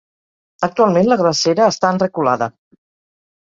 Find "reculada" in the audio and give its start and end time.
2.07-2.51